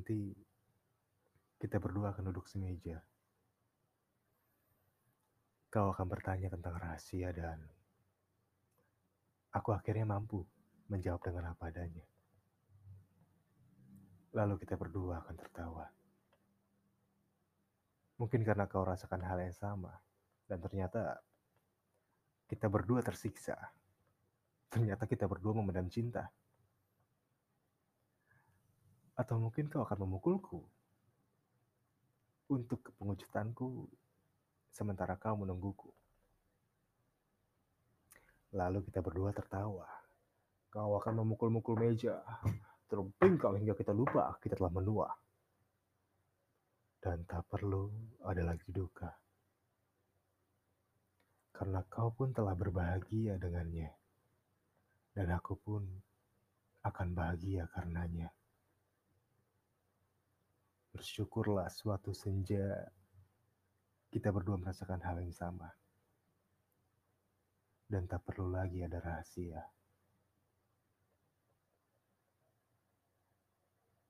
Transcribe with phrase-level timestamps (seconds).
[0.00, 0.32] nanti
[1.60, 3.04] kita berdua akan duduk semeja.
[5.68, 7.60] Kau akan bertanya tentang rahasia dan
[9.52, 10.40] aku akhirnya mampu
[10.88, 12.00] menjawab dengan apa adanya.
[14.32, 15.84] Lalu kita berdua akan tertawa.
[18.16, 19.92] Mungkin karena kau rasakan hal yang sama
[20.48, 21.20] dan ternyata
[22.48, 23.60] kita berdua tersiksa.
[24.72, 26.32] Ternyata kita berdua memendam cinta.
[29.20, 30.64] Atau mungkin kau akan memukulku
[32.48, 33.84] untuk kepengucutanku
[34.72, 35.92] sementara kau menungguku.
[38.56, 39.84] Lalu kita berdua tertawa.
[40.72, 42.24] Kau akan memukul-mukul meja,
[42.88, 45.12] terbengkal hingga kita lupa kita telah menua.
[46.96, 47.92] Dan tak perlu
[48.24, 49.12] ada lagi duka.
[51.52, 53.92] Karena kau pun telah berbahagia dengannya.
[55.12, 55.84] Dan aku pun
[56.88, 58.32] akan bahagia karenanya.
[61.00, 62.76] Bersyukurlah suatu senja
[64.12, 65.72] kita berdua merasakan hal yang sama.
[67.88, 69.64] Dan tak perlu lagi ada rahasia.